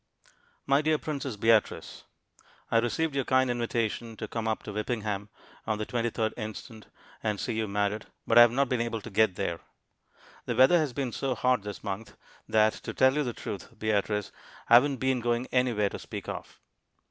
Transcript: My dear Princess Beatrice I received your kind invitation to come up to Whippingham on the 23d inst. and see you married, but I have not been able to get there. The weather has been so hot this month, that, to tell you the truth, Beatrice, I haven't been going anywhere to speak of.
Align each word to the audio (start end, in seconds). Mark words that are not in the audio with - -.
My 0.65 0.81
dear 0.81 0.97
Princess 0.97 1.35
Beatrice 1.35 2.05
I 2.71 2.79
received 2.79 3.13
your 3.13 3.23
kind 3.23 3.51
invitation 3.51 4.17
to 4.17 4.27
come 4.27 4.47
up 4.47 4.63
to 4.63 4.71
Whippingham 4.73 5.29
on 5.67 5.77
the 5.77 5.85
23d 5.85 6.33
inst. 6.35 6.71
and 7.21 7.39
see 7.39 7.53
you 7.53 7.67
married, 7.67 8.07
but 8.25 8.35
I 8.35 8.41
have 8.41 8.49
not 8.49 8.67
been 8.67 8.81
able 8.81 9.01
to 9.01 9.11
get 9.11 9.35
there. 9.35 9.59
The 10.47 10.55
weather 10.55 10.79
has 10.79 10.91
been 10.91 11.11
so 11.11 11.35
hot 11.35 11.61
this 11.61 11.83
month, 11.83 12.15
that, 12.49 12.73
to 12.81 12.95
tell 12.95 13.13
you 13.13 13.23
the 13.23 13.33
truth, 13.33 13.77
Beatrice, 13.77 14.31
I 14.69 14.73
haven't 14.73 14.97
been 14.97 15.19
going 15.19 15.45
anywhere 15.51 15.89
to 15.89 15.99
speak 15.99 16.27
of. 16.27 16.59